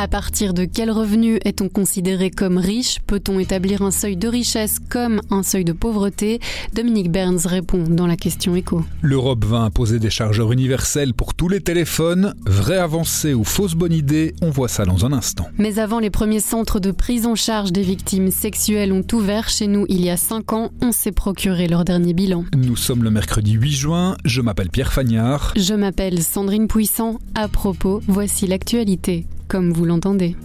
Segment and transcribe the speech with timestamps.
[0.00, 3.00] À partir de quel revenu est-on considéré comme riche?
[3.06, 6.40] Peut-on établir un seuil de richesse comme un seuil de pauvreté?
[6.72, 8.82] Dominique Burns répond dans la question écho.
[9.02, 12.32] L'Europe va imposer des chargeurs universels pour tous les téléphones.
[12.46, 14.34] Vraie avancée ou fausse bonne idée?
[14.40, 15.48] On voit ça dans un instant.
[15.58, 19.66] Mais avant, les premiers centres de prise en charge des victimes sexuelles ont ouvert chez
[19.66, 20.70] nous il y a 5 ans.
[20.80, 22.46] On s'est procuré leur dernier bilan.
[22.56, 24.16] Nous sommes le mercredi 8 juin.
[24.24, 25.52] Je m'appelle Pierre Fagnard.
[25.56, 27.18] Je m'appelle Sandrine Puissant.
[27.34, 30.36] À propos, voici l'actualité comme vous l'entendez.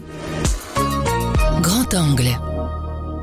[1.61, 2.39] Grand angle.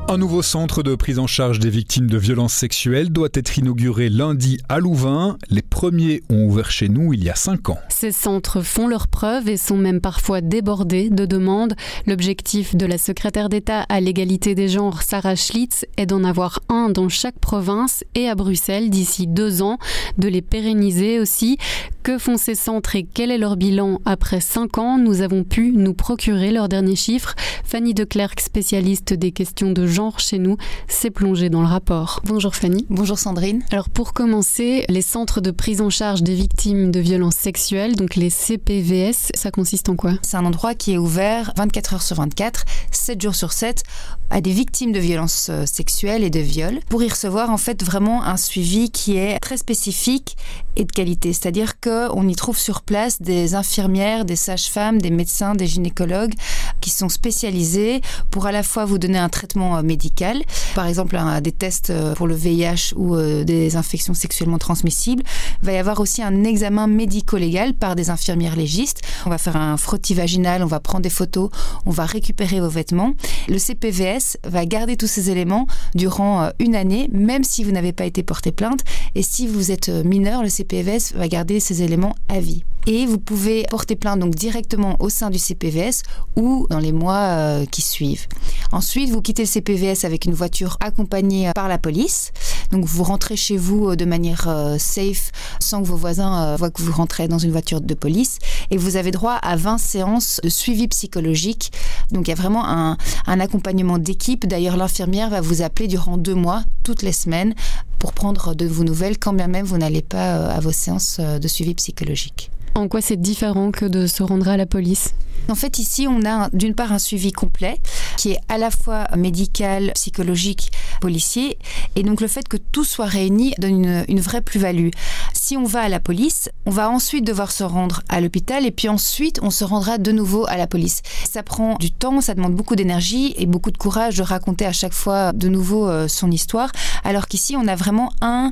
[0.09, 4.09] Un nouveau centre de prise en charge des victimes de violences sexuelles doit être inauguré
[4.09, 5.37] lundi à Louvain.
[5.49, 7.79] Les premiers ont ouvert chez nous il y a cinq ans.
[7.89, 11.73] Ces centres font leurs preuves et sont même parfois débordés de demandes.
[12.05, 16.89] L'objectif de la secrétaire d'État à l'égalité des genres, Sarah Schlitz, est d'en avoir un
[16.89, 19.79] dans chaque province et à Bruxelles d'ici deux ans,
[20.17, 21.57] de les pérenniser aussi.
[22.03, 24.97] Que font ces centres et quel est leur bilan après cinq ans?
[24.97, 27.33] Nous avons pu nous procurer leurs derniers chiffres.
[27.63, 30.57] Fanny Declercq, spécialiste des questions de genre chez nous,
[30.89, 32.19] s'est plongée dans le rapport.
[32.25, 32.85] Bonjour Fanny.
[32.89, 33.63] Bonjour Sandrine.
[33.71, 38.17] Alors pour commencer, les centres de prise en charge des victimes de violences sexuelles, donc
[38.17, 40.11] les CPVS, ça consiste en quoi?
[40.23, 43.81] C'est un endroit qui est ouvert 24 heures sur 24, 7 jours sur 7
[44.29, 47.83] à des victimes de violences euh, sexuelles et de viols pour y recevoir en fait
[47.83, 50.35] vraiment un suivi qui est très spécifique
[50.75, 51.33] et de qualité.
[51.33, 56.33] C'est-à-dire qu'on y trouve sur place des infirmières, des sages-femmes, des médecins, des gynécologues
[56.81, 60.41] qui sont spécialisés pour à la fois vous donner un traitement euh, médical,
[60.75, 65.23] par exemple des tests euh, pour le VIH ou des infections sexuellement transmissibles.
[65.61, 69.01] Il va y avoir aussi un examen médico-légal par des infirmières légistes.
[69.25, 71.49] On va faire un frottis vaginal, on va prendre des photos,
[71.85, 73.13] on va récupérer vos vêtements.
[73.47, 77.93] Le CPVS va garder tous ces éléments durant euh, une année, même si vous n'avez
[77.93, 78.81] pas été porté plainte.
[79.15, 81.82] Et si vous êtes euh, mineur, le CPVS va garder ces éléments
[82.29, 82.63] à vie.
[82.85, 86.03] Et vous pouvez porter plainte donc directement au sein du CPVS
[86.35, 88.27] ou dans les mois euh, qui suivent.
[88.73, 92.31] Ensuite, vous quittez le CPVS avec une voiture accompagnée par la police.
[92.71, 94.49] Donc vous rentrez chez vous de manière
[94.79, 98.39] safe sans que vos voisins voient que vous rentrez dans une voiture de police.
[98.69, 101.71] Et vous avez droit à 20 séances de suivi psychologique.
[102.11, 104.45] Donc il y a vraiment un, un accompagnement d'équipe.
[104.45, 107.53] D'ailleurs, l'infirmière va vous appeler durant deux mois, toutes les semaines,
[108.03, 111.19] pour prendre de vos nouvelles, quand bien même vous n'allez pas euh, à vos séances
[111.21, 112.51] euh, de suivi psychologique.
[112.75, 115.13] En quoi c'est différent que de se rendre à la police?
[115.49, 117.79] En fait, ici, on a d'une part un suivi complet
[118.17, 120.71] qui est à la fois médical, psychologique,
[121.01, 121.57] policier.
[121.95, 124.89] Et donc, le fait que tout soit réuni donne une, vraie plus-value.
[125.33, 128.71] Si on va à la police, on va ensuite devoir se rendre à l'hôpital et
[128.71, 131.01] puis ensuite, on se rendra de nouveau à la police.
[131.29, 134.71] Ça prend du temps, ça demande beaucoup d'énergie et beaucoup de courage de raconter à
[134.71, 136.71] chaque fois de nouveau euh, son histoire.
[137.03, 138.51] Alors qu'ici, on a vraiment un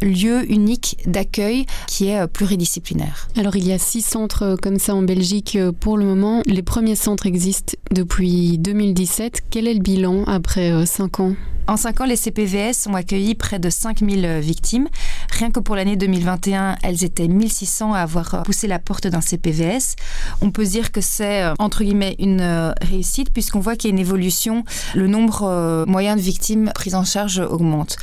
[0.00, 3.28] lieu unique d'accueil qui est euh, pluridisciplinaire.
[3.36, 6.31] Alors, il y a six centres euh, comme ça en Belgique pour le moment.
[6.46, 9.42] Les premiers centres existent depuis 2017.
[9.50, 11.34] Quel est le bilan après 5 euh, ans?
[11.72, 14.88] En 5 ans, les CPVS ont accueilli près de 5000 euh, victimes.
[15.30, 19.22] Rien que pour l'année 2021, elles étaient 1600 à avoir euh, poussé la porte d'un
[19.22, 19.96] CPVS.
[20.42, 24.00] On peut dire que c'est, entre guillemets, une réussite puisqu'on voit qu'il y a une
[24.00, 24.64] évolution.
[24.94, 27.96] Le nombre moyen de victimes prises en charge augmente.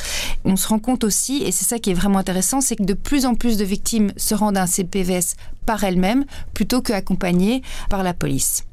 [0.45, 2.93] On se rend compte aussi, et c'est ça qui est vraiment intéressant, c'est que de
[2.93, 8.03] plus en plus de victimes se rendent à un CPVS par elles-mêmes plutôt qu'accompagnées par
[8.03, 8.63] la police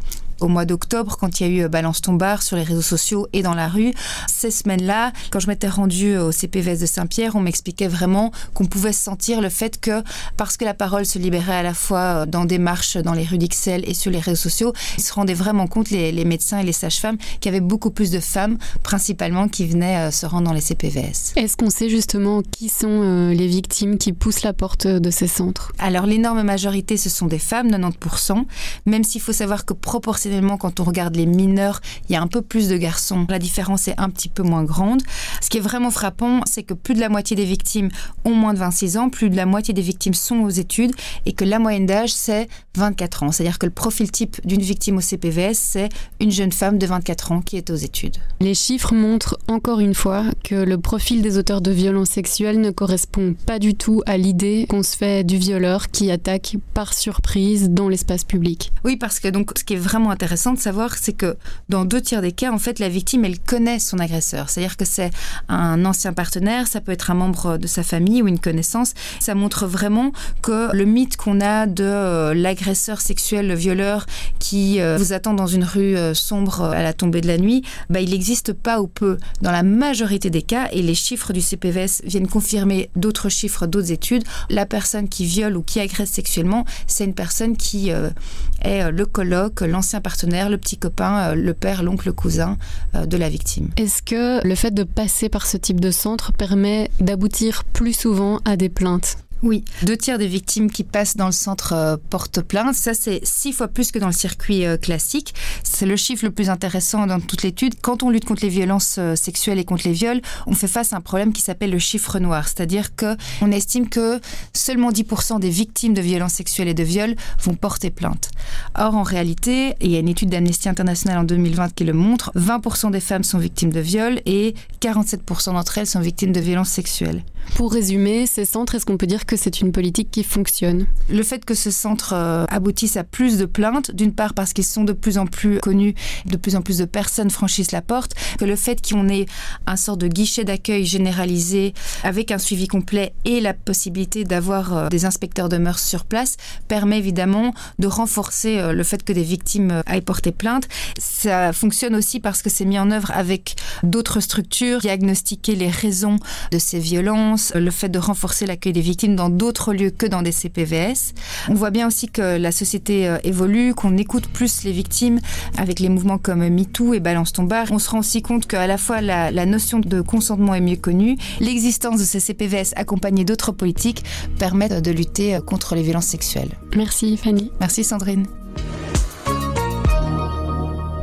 [0.40, 2.82] au mois d'octobre, quand il y a eu euh, Balance ton bar sur les réseaux
[2.82, 3.92] sociaux et dans la rue.
[4.26, 8.92] Ces semaines-là, quand je m'étais rendue au CPVS de Saint-Pierre, on m'expliquait vraiment qu'on pouvait
[8.92, 10.02] sentir le fait que,
[10.36, 13.24] parce que la parole se libérait à la fois euh, dans des marches dans les
[13.24, 16.64] rues d'Ixelles et sur les réseaux sociaux, ils se rendaient vraiment compte, les, médecins et
[16.64, 20.48] les sages-femmes, qu'il y avait beaucoup plus de femmes, principalement, qui venaient euh, se rendre
[20.48, 21.32] dans les CPVS.
[21.36, 25.72] Est-ce qu'on sait justement qui sont les victimes qui poussent la porte de ces centres?
[25.78, 28.44] Alors, l'énorme majorité, ce sont des femmes, 90%,
[28.86, 30.25] même s'il faut savoir que proportionnellement,
[30.58, 33.26] quand on regarde les mineurs, il y a un peu plus de garçons.
[33.28, 35.02] La différence est un petit peu moins grande.
[35.40, 37.88] Ce qui est vraiment frappant, c'est que plus de la moitié des victimes
[38.24, 40.92] ont moins de 26 ans, plus de la moitié des victimes sont aux études
[41.24, 43.32] et que la moyenne d'âge, c'est 24 ans.
[43.32, 45.88] C'est-à-dire que le profil type d'une victime au CPVS, c'est
[46.20, 48.16] une jeune femme de 24 ans qui est aux études.
[48.40, 52.70] Les chiffres montrent encore une fois que le profil des auteurs de violences sexuelles ne
[52.70, 57.70] correspond pas du tout à l'idée qu'on se fait du violeur qui attaque par surprise
[57.70, 58.72] dans l'espace public.
[58.84, 61.36] Oui, parce que donc ce qui est vraiment intéressant de savoir, c'est que
[61.68, 64.48] dans deux tiers des cas, en fait, la victime, elle connaît son agresseur.
[64.48, 65.10] C'est-à-dire que c'est
[65.50, 68.94] un ancien partenaire, ça peut être un membre de sa famille ou une connaissance.
[69.20, 74.06] Ça montre vraiment que le mythe qu'on a de euh, l'agresseur sexuel, le violeur
[74.38, 77.62] qui euh, vous attend dans une rue euh, sombre à la tombée de la nuit,
[77.90, 81.42] bah, il n'existe pas ou peu dans la majorité des cas et les chiffres du
[81.42, 84.24] CPVS viennent confirmer d'autres chiffres, d'autres études.
[84.48, 89.60] La personne qui viole ou qui agresse sexuellement, c'est une personne qui est le coloc,
[89.60, 90.00] l'ancien
[90.48, 92.56] le petit copain, le père, l'oncle, le cousin
[92.94, 93.70] de la victime.
[93.76, 98.40] Est-ce que le fait de passer par ce type de centre permet d'aboutir plus souvent
[98.44, 99.18] à des plaintes?
[99.42, 102.74] Oui, deux tiers des victimes qui passent dans le centre euh, portent plainte.
[102.74, 105.34] Ça, c'est six fois plus que dans le circuit euh, classique.
[105.62, 107.74] C'est le chiffre le plus intéressant dans toute l'étude.
[107.82, 110.94] Quand on lutte contre les violences euh, sexuelles et contre les viols, on fait face
[110.94, 112.48] à un problème qui s'appelle le chiffre noir.
[112.48, 114.20] C'est-à-dire que on estime que
[114.54, 118.30] seulement 10% des victimes de violences sexuelles et de viols vont porter plainte.
[118.74, 122.32] Or, en réalité, il y a une étude d'Amnesty International en 2020 qui le montre,
[122.36, 126.70] 20% des femmes sont victimes de viols et 47% d'entre elles sont victimes de violences
[126.70, 127.22] sexuelles.
[127.54, 131.22] Pour résumer, ces centres, est-ce qu'on peut dire que c'est une politique qui fonctionne Le
[131.22, 134.84] fait que ce centre euh, aboutisse à plus de plaintes, d'une part parce qu'ils sont
[134.84, 135.94] de plus en plus connus,
[136.26, 139.26] de plus en plus de personnes franchissent la porte, que le fait qu'on ait
[139.66, 141.74] un sort de guichet d'accueil généralisé
[142.04, 146.36] avec un suivi complet et la possibilité d'avoir euh, des inspecteurs de mœurs sur place
[146.68, 150.68] permet évidemment de renforcer euh, le fait que des victimes aillent porter plainte.
[150.98, 156.18] Ça fonctionne aussi parce que c'est mis en œuvre avec d'autres structures, diagnostiquer les raisons
[156.52, 160.22] de ces violences, le fait de renforcer l'accueil des victimes dans d'autres lieux que dans
[160.22, 161.14] des CPVS.
[161.48, 165.18] On voit bien aussi que la société euh, évolue, qu'on écoute plus les victimes
[165.56, 167.66] avec les mouvements comme MeToo et Balance ton bar.
[167.72, 170.76] On se rend aussi compte qu'à la fois la, la notion de consentement est mieux
[170.76, 174.04] connue, l'existence de ces CPVS accompagnés d'autres politiques
[174.38, 176.50] permettent de lutter contre les violences sexuelles.
[176.76, 177.50] Merci Fanny.
[177.60, 178.26] Merci Sandrine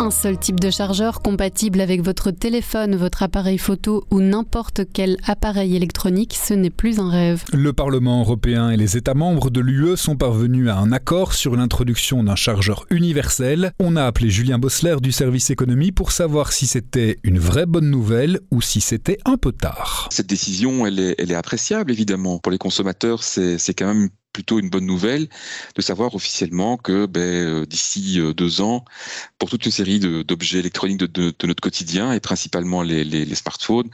[0.03, 5.15] un seul type de chargeur compatible avec votre téléphone, votre appareil photo ou n'importe quel
[5.25, 7.45] appareil électronique, ce n'est plus un rêve.
[7.53, 11.55] Le Parlement européen et les États membres de l'UE sont parvenus à un accord sur
[11.55, 13.71] l'introduction d'un chargeur universel.
[13.79, 17.89] On a appelé Julien Bossler du service économie pour savoir si c'était une vraie bonne
[17.89, 20.09] nouvelle ou si c'était un peu tard.
[20.11, 22.39] Cette décision, elle est, elle est appréciable évidemment.
[22.39, 25.29] Pour les consommateurs, c'est quand même plutôt une bonne nouvelle
[25.75, 28.83] de savoir officiellement que ben, euh, d'ici euh, deux ans,
[29.37, 33.89] pour toute une série d'objets électroniques de, notre quotidien et principalement les, smartphones,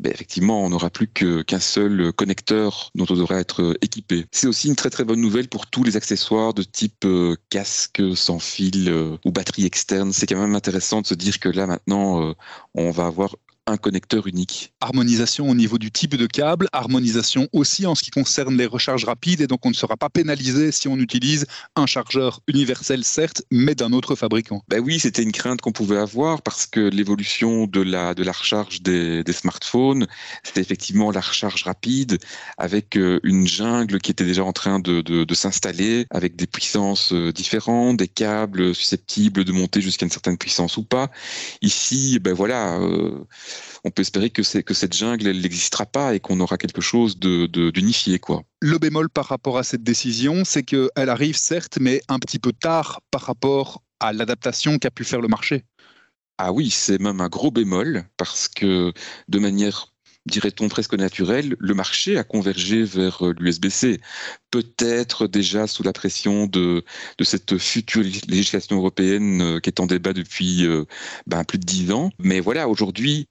[0.00, 4.26] ben, effectivement, on n'aura plus qu'un seul connecteur dont on devrait être euh, équipé.
[4.30, 7.06] C'est aussi une très très bonne nouvelle pour tous les accessoires de type
[7.50, 8.92] casque sans fil
[9.24, 10.12] ou batterie externe.
[10.12, 12.34] C'est quand même intéressant de se dire que là maintenant,
[12.74, 13.34] on va avoir
[13.66, 14.72] un connecteur unique.
[14.80, 19.04] Harmonisation au niveau du type de câble, harmonisation aussi en ce qui concerne les recharges
[19.04, 23.42] rapides et donc on ne sera pas pénalisé si on utilise un chargeur universel certes,
[23.52, 24.62] mais d'un autre fabricant.
[24.68, 28.32] Ben oui, c'était une crainte qu'on pouvait avoir parce que l'évolution de la, de la
[28.32, 30.06] recharge des, des smartphones,
[30.42, 32.18] c'était effectivement la recharge rapide
[32.58, 36.48] avec euh, une jungle qui était déjà en train de, de, de s'installer avec des
[36.48, 41.10] puissances euh, différentes, des câbles susceptibles de monter jusqu'à une certaine puissance ou pas.
[41.60, 43.24] Ici, ben voilà, euh,
[43.84, 47.18] on peut espérer que, que cette jungle, elle n'existera pas et qu'on aura quelque chose
[47.18, 48.14] d'unifié.
[48.14, 48.42] De, quoi.
[48.60, 52.52] Le bémol par rapport à cette décision, c'est qu'elle arrive certes, mais un petit peu
[52.52, 55.64] tard par rapport à l'adaptation qu'a pu faire le marché.
[56.38, 58.92] Ah oui, c'est même un gros bémol parce que
[59.28, 59.91] de manière
[60.26, 64.00] dirait-on presque naturel, le marché a convergé vers euh, l'USB-C.
[64.50, 66.84] Peut-être déjà sous la pression de,
[67.18, 70.84] de cette future législation européenne euh, qui est en débat depuis euh,
[71.26, 72.10] ben, plus de dix ans.
[72.18, 73.26] Mais voilà, aujourd'hui,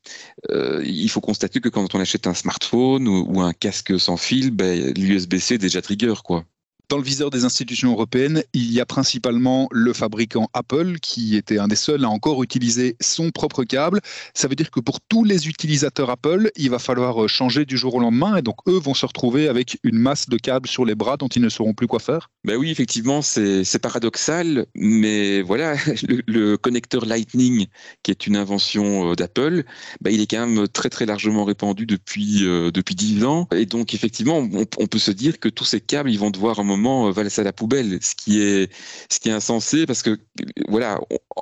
[0.49, 4.93] il faut constater que quand on achète un smartphone ou, un casque sans fil, ben,
[4.93, 6.45] l'USB-C est déjà trigger, quoi.
[6.91, 11.57] Dans le viseur des institutions européennes, il y a principalement le fabricant Apple qui était
[11.57, 14.01] un des seuls à encore utiliser son propre câble.
[14.33, 17.95] Ça veut dire que pour tous les utilisateurs Apple, il va falloir changer du jour
[17.95, 20.93] au lendemain et donc eux vont se retrouver avec une masse de câbles sur les
[20.93, 22.29] bras dont ils ne sauront plus quoi faire.
[22.43, 25.75] Ben oui, effectivement, c'est paradoxal, mais voilà,
[26.27, 27.67] le, connecteur Lightning,
[28.03, 29.63] qui est une invention euh, d'Apple,
[30.01, 33.65] ben il est quand même très très largement répandu depuis euh, depuis dix ans et
[33.65, 36.63] donc effectivement, on, on peut se dire que tous ces câbles, ils vont devoir un
[36.63, 38.71] moment va euh, laisser à la poubelle, ce qui est
[39.09, 40.19] ce qui est insensé parce que
[40.67, 40.99] voilà,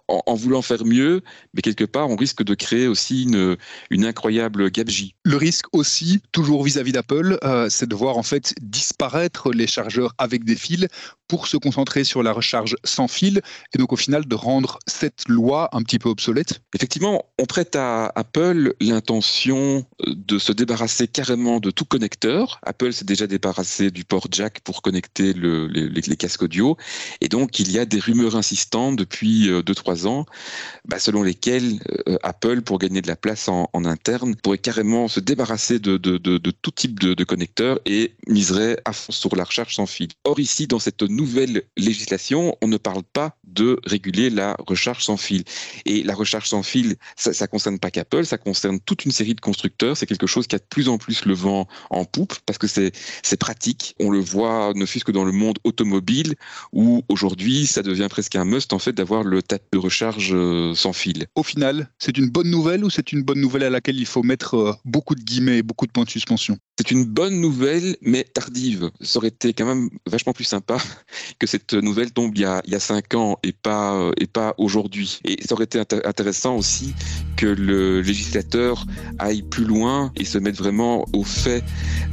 [0.08, 1.22] en, voulant faire mieux,
[1.54, 3.58] mais quelque part on risque de créer aussi une,
[3.90, 5.16] une incroyable gabegie.
[5.24, 10.14] Le risque aussi, toujours vis-à-vis d'Apple, euh, c'est de voir en fait disparaître les chargeurs
[10.18, 10.88] avec des fils
[11.28, 13.42] pour se concentrer sur la recharge sans fil
[13.74, 17.76] et donc au final de rendre cette loi un petit peu obsolète Effectivement, on prête
[17.76, 22.60] à Apple l'intention de se débarrasser carrément de tout connecteur.
[22.64, 26.78] Apple s'est déjà débarrassé du port jack pour connecter les, casques audio.
[27.22, 30.26] Et donc, il y a des rumeurs insistantes depuis 2-3 ans,
[30.86, 31.80] bah, selon lesquelles
[32.24, 37.00] Apple, pour gagner de la place en, interne, pourrait carrément se débarrasser de, tout type
[37.00, 40.10] de, connecteurs et miserait à fond sur la recharge sans fil.
[40.24, 45.18] Or, ici, dans cette nouvelle législation, on ne parle pas de réguler la recharge sans
[45.18, 45.44] fil.
[45.86, 49.36] Et la recharge sans fil, ça ne concerne pas qu'Apple, ça concerne toute une série
[49.36, 49.98] de constructeurs.
[49.98, 52.68] C'est quelque chose qui a de plus en plus le vent en poupe parce que
[52.68, 53.96] c'est pratique.
[54.00, 56.36] On le voit ne fût-ce que dans le monde automobile
[56.72, 60.76] où aujourd'hui, ça devient presque un must en fait d'avoir le tapis de recharge euh,
[60.76, 61.26] sans fil.
[61.36, 64.22] Au final, c'est une bonne nouvelle ou c'est une bonne nouvelle à laquelle il faut
[64.22, 66.58] mettre euh, beaucoup de guillemets et beaucoup de points de suspension?
[66.78, 68.92] C'est une bonne nouvelle, mais tardive.
[69.02, 70.78] Ça aurait été quand même vachement plus sympa
[71.40, 74.12] que cette nouvelle tombe il y a, il y a cinq ans et pas, euh,
[74.18, 75.20] et pas aujourd'hui.
[75.26, 76.94] Et ça aurait été intéressant aussi
[77.40, 78.86] que le législateur
[79.18, 81.64] aille plus loin et se mette vraiment au fait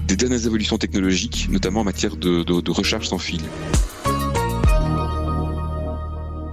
[0.06, 3.40] des dernières évolutions technologiques, notamment en matière de, recharge sans fil.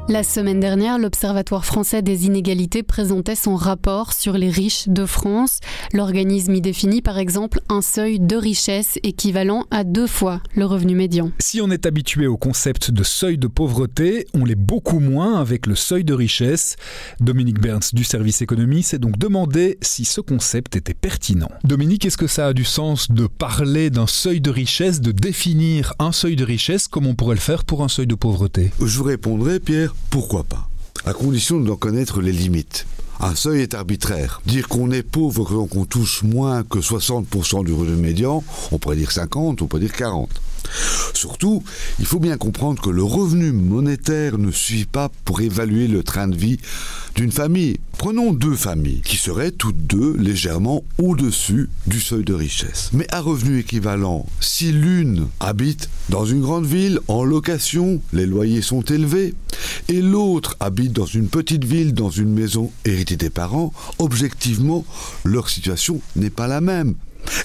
[0.10, 5.62] La semaine dernière, l'Observatoire français des inégalités présentait son rapport sur les riches de France.
[5.94, 10.94] L'organisme y définit par exemple un seuil de richesse équivalent à deux fois le revenu
[10.94, 11.32] médian.
[11.40, 15.68] Si on est habitué au concept de seuil de pauvreté, on l'est beaucoup moins avec
[15.68, 16.76] le seuil de richesse.
[17.22, 21.50] Dominique Berns du service économie s'est donc demandé si ce concept était pertinent.
[21.64, 25.94] Dominique, est-ce que ça a du sens de parler d'un seuil de richesse, de définir
[25.98, 28.72] un seuil de richesse comme on pourrait le faire pour un seuil de pauvreté?
[28.82, 30.70] Je vous répondrai, Pierre, pourquoi pas?
[31.06, 32.86] À condition d'en connaître les limites.
[33.20, 34.42] Un seuil est arbitraire.
[34.46, 38.96] Dire qu'on est pauvre quand on touche moins que 60% du revenu médian, on pourrait
[38.96, 40.30] dire 50, on pourrait dire 40.
[41.14, 41.64] Surtout,
[42.00, 46.28] il faut bien comprendre que le revenu monétaire ne suffit pas pour évaluer le train
[46.28, 46.60] de vie
[47.16, 47.78] d'une famille.
[47.98, 52.90] Prenons deux familles qui seraient toutes deux légèrement au-dessus du seuil de richesse.
[52.94, 58.62] Mais à revenu équivalent, si l'une habite dans une grande ville en location, les loyers
[58.62, 59.34] sont élevés,
[59.90, 64.84] et l'autre habite dans une petite ville, dans une maison héritée des parents, objectivement,
[65.24, 66.96] leur situation n'est pas la même.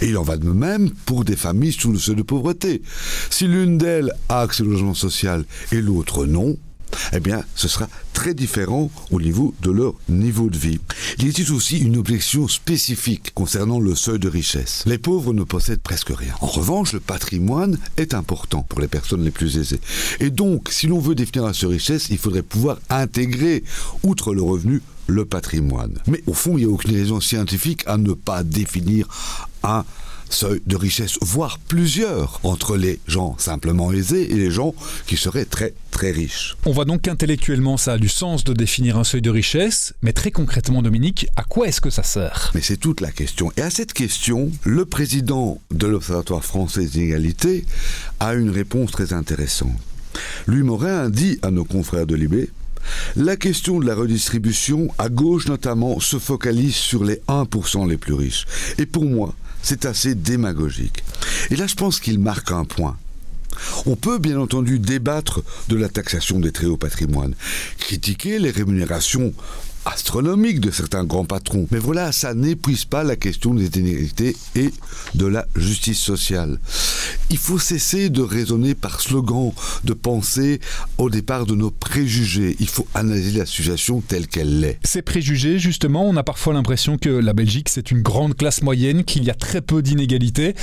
[0.01, 2.83] Et il en va de même pour des familles sous le seuil de pauvreté.
[3.31, 6.57] Si l'une d'elles a accès au logement social et l'autre non,
[7.13, 10.81] eh bien, ce sera très différent au niveau de leur niveau de vie.
[11.19, 14.83] Il existe aussi une objection spécifique concernant le seuil de richesse.
[14.87, 16.35] Les pauvres ne possèdent presque rien.
[16.41, 19.81] En revanche, le patrimoine est important pour les personnes les plus aisées.
[20.21, 23.63] Et donc, si l'on veut définir de richesse, il faudrait pouvoir intégrer,
[24.03, 25.99] outre le revenu, le patrimoine.
[26.07, 29.09] Mais au fond, il n'y a aucune raison scientifique à ne pas définir
[29.63, 29.85] un
[30.31, 34.75] seuil de richesse, voire plusieurs, entre les gens simplement aisés et les gens
[35.07, 36.57] qui seraient très très riches.
[36.67, 40.13] On voit donc qu'intellectuellement ça a du sens de définir un seuil de richesse, mais
[40.13, 42.51] très concrètement Dominique, à quoi est-ce que ça sert?
[42.55, 43.53] Mais c'est toute la question.
[43.57, 47.65] Et à cette question, le président de l'Observatoire français des inégalités
[48.21, 49.73] a une réponse très intéressante.
[50.47, 52.51] Louis Morin dit à nos confrères de Libé
[53.17, 58.15] la question de la redistribution, à gauche notamment, se focalise sur les 1% les plus
[58.15, 58.47] riches.
[58.79, 61.03] Et pour moi, c'est assez démagogique.
[61.51, 62.97] Et là, je pense qu'il marque un point.
[63.87, 67.35] On peut bien entendu débattre de la taxation des très hauts patrimoines,
[67.79, 69.33] critiquer les rémunérations
[69.93, 71.67] astronomique de certains grands patrons.
[71.71, 74.71] Mais voilà, ça n'épuise pas la question des inégalités et
[75.15, 76.59] de la justice sociale.
[77.31, 79.53] Il faut cesser de raisonner par slogan,
[79.85, 80.61] de penser
[80.99, 82.57] au départ de nos préjugés.
[82.61, 84.79] Il faut analyser la situation telle qu'elle l'est.
[84.85, 89.05] Ces préjugés, justement, on a parfois l'impression que la Belgique, c'est une grande classe moyenne,
[89.05, 90.55] qu'il y a très peu d'inégalités.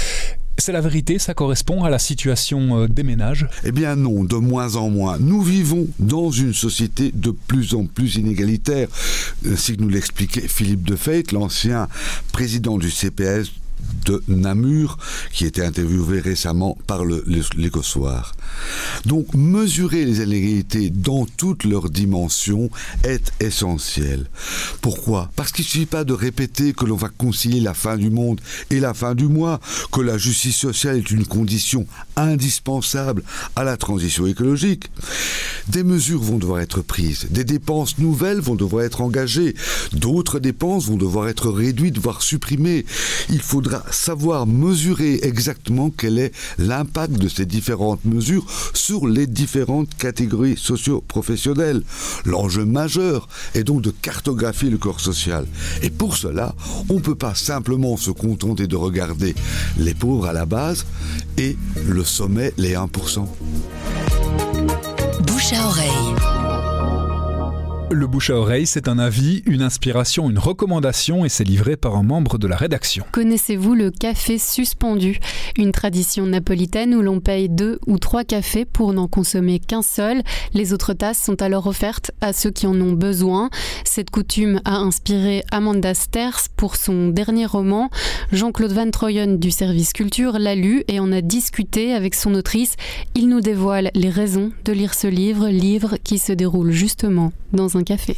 [0.58, 4.36] C'est la vérité, ça correspond à la situation euh, des ménages Eh bien non, de
[4.36, 5.18] moins en moins.
[5.20, 8.88] Nous vivons dans une société de plus en plus inégalitaire,
[9.46, 11.88] ainsi que nous l'expliquait Philippe Defeit, l'ancien
[12.32, 13.52] président du CPS
[14.06, 14.98] de Namur,
[15.32, 18.36] qui était interviewé récemment par l'Écossoir.
[19.06, 22.70] Donc, mesurer les inégalités dans toutes leurs dimensions
[23.04, 24.28] est essentiel.
[24.82, 25.32] Pourquoi?
[25.36, 28.42] Parce qu'il ne suffit pas de répéter que l'on va concilier la fin du monde
[28.70, 29.60] et la fin du mois,
[29.92, 33.24] que la justice sociale est une condition indispensable
[33.56, 34.90] à la transition écologique.
[35.68, 39.56] Des mesures vont devoir être prises, des dépenses nouvelles vont devoir être engagées,
[39.94, 42.86] d'autres dépenses vont devoir être réduites, voire supprimées.
[43.30, 49.96] Il faudra savoir mesurer exactement quel est l'impact de ces différentes mesures sur les différentes
[49.96, 51.84] catégories socio-professionnelles.
[52.26, 55.46] L'enjeu majeur est donc de cartographier le corps social.
[55.82, 56.56] Et pour cela,
[56.90, 59.36] on ne peut pas simplement se contenter de regarder
[59.78, 60.86] les pauvres à la base
[61.38, 63.26] et le sommet, les 1%.
[65.26, 66.15] Bouche à oreille.
[67.92, 71.96] Le bouche à oreille, c'est un avis, une inspiration, une recommandation et c'est livré par
[71.96, 73.06] un membre de la rédaction.
[73.12, 75.20] Connaissez-vous le café suspendu?
[75.56, 80.24] Une tradition napolitaine où l'on paye deux ou trois cafés pour n'en consommer qu'un seul.
[80.54, 83.52] Les autres tasses sont alors offertes à ceux qui en ont besoin.
[83.84, 87.92] Cette coutume a inspiré Amanda Sters pour son dernier roman.
[88.32, 92.76] Jean-Claude Van Troyen du service culture l'a lu et en a discuté avec son autrice.
[93.14, 97.78] Il nous dévoile les raisons de lire ce livre, livre qui se déroule justement dans
[97.78, 98.18] un café.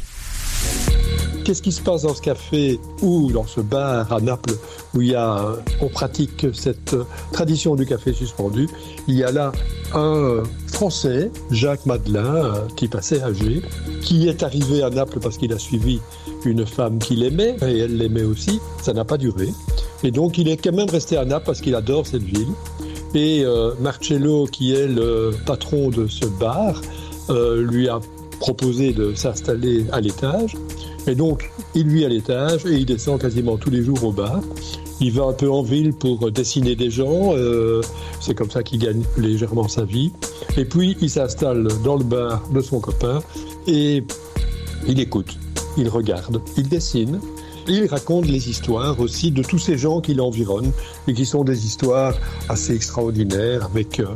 [1.48, 4.52] Qu'est-ce qui se passe dans ce café ou dans ce bar à Naples
[4.94, 6.94] où il y a, on pratique cette
[7.32, 8.68] tradition du café suspendu?
[9.06, 9.52] Il y a là
[9.94, 13.62] un Français, Jacques Madelin, type assez âgé,
[14.02, 16.00] qui est arrivé à Naples parce qu'il a suivi
[16.44, 18.60] une femme qu'il aimait et elle l'aimait aussi.
[18.82, 19.48] Ça n'a pas duré.
[20.04, 22.52] Et donc il est quand même resté à Naples parce qu'il adore cette ville.
[23.14, 26.78] Et euh, Marcello, qui est le patron de ce bar,
[27.30, 28.00] euh, lui a
[28.38, 30.54] proposé de s'installer à l'étage.
[31.08, 34.40] Et donc, il vit à l'étage et il descend quasiment tous les jours au bar.
[35.00, 37.34] Il va un peu en ville pour dessiner des gens.
[37.34, 37.80] Euh,
[38.20, 40.12] c'est comme ça qu'il gagne légèrement sa vie.
[40.58, 43.20] Et puis, il s'installe dans le bar de son copain
[43.66, 44.04] et
[44.86, 45.38] il écoute,
[45.78, 47.20] il regarde, il dessine.
[47.70, 50.72] Il raconte les histoires aussi de tous ces gens qui l'environnent
[51.06, 52.14] et qui sont des histoires
[52.48, 54.06] assez extraordinaires avec euh,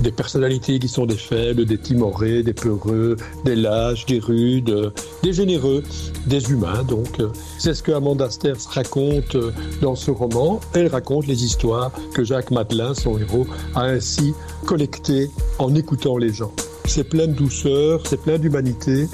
[0.00, 4.90] des personnalités qui sont des faibles, des timorés, des peureux, des lâches, des rudes, euh,
[5.22, 5.82] des généreux,
[6.26, 6.82] des humains.
[6.82, 9.38] Donc, euh, c'est ce que Amanda Sters raconte
[9.80, 10.60] dans ce roman.
[10.74, 14.34] Elle raconte les histoires que Jacques Madelin, son héros, a ainsi
[14.66, 16.52] collectées en écoutant les gens.
[16.84, 19.08] C'est plein de douceur, c'est plein d'humanité.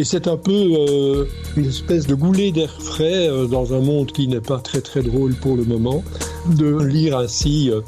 [0.00, 1.26] Et c'est un peu euh,
[1.58, 5.02] une espèce de goulet d'air frais euh, dans un monde qui n'est pas très très
[5.02, 6.02] drôle pour le moment,
[6.56, 7.82] de lire ainsi euh,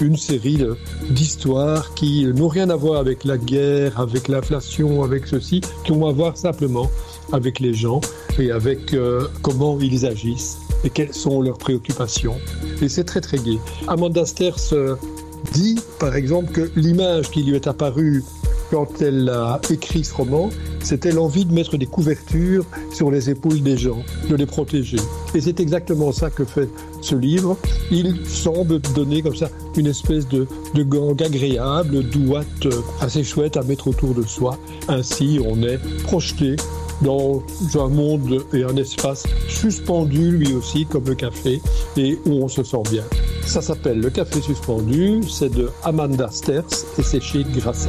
[0.00, 0.64] une série
[1.10, 6.06] d'histoires qui n'ont rien à voir avec la guerre, avec l'inflation, avec ceci, qui ont
[6.06, 6.90] à voir simplement
[7.32, 8.00] avec les gens
[8.38, 8.96] et avec
[9.42, 12.36] comment ils agissent et quelles sont leurs préoccupations.
[12.80, 13.58] Et c'est très très gai.
[13.88, 14.72] Amanda Sters
[15.52, 18.22] dit par exemple que l'image qui lui est apparue
[18.70, 20.50] quand elle a écrit ce roman,
[20.82, 24.98] c'était l'envie de mettre des couvertures sur les épaules des gens, de les protéger.
[25.34, 26.68] Et c'est exactement ça que fait
[27.00, 27.56] ce livre.
[27.90, 32.68] Il semble donner comme ça une espèce de, de gang agréable, douate,
[33.00, 34.58] assez chouette à mettre autour de soi.
[34.88, 36.56] Ainsi, on est projeté
[37.02, 37.42] dans
[37.76, 41.60] un monde et un espace suspendu lui aussi comme le café
[41.96, 43.04] et où on se sent bien.
[43.46, 46.64] Ça s'appelle Le Café suspendu, c'est de Amanda Sters
[46.98, 47.88] et c'est chez Grasset.